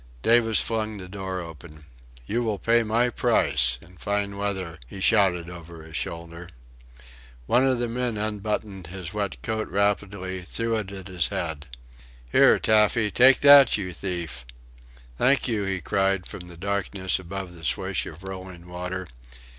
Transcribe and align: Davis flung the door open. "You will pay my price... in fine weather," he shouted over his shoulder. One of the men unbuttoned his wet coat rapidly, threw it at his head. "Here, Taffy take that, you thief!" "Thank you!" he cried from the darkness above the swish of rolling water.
Davis 0.23 0.59
flung 0.59 0.97
the 0.97 1.07
door 1.07 1.41
open. 1.41 1.85
"You 2.25 2.41
will 2.41 2.57
pay 2.57 2.81
my 2.81 3.11
price... 3.11 3.77
in 3.83 3.97
fine 3.97 4.35
weather," 4.35 4.79
he 4.87 4.99
shouted 4.99 5.47
over 5.47 5.83
his 5.83 5.95
shoulder. 5.95 6.49
One 7.45 7.67
of 7.67 7.77
the 7.77 7.87
men 7.87 8.17
unbuttoned 8.17 8.87
his 8.87 9.13
wet 9.13 9.39
coat 9.43 9.67
rapidly, 9.69 10.41
threw 10.41 10.75
it 10.77 10.91
at 10.91 11.07
his 11.07 11.27
head. 11.27 11.67
"Here, 12.31 12.57
Taffy 12.57 13.11
take 13.11 13.41
that, 13.41 13.77
you 13.77 13.93
thief!" 13.93 14.43
"Thank 15.19 15.47
you!" 15.47 15.65
he 15.65 15.81
cried 15.81 16.25
from 16.25 16.47
the 16.47 16.57
darkness 16.57 17.19
above 17.19 17.53
the 17.55 17.63
swish 17.63 18.07
of 18.07 18.23
rolling 18.23 18.67
water. 18.67 19.05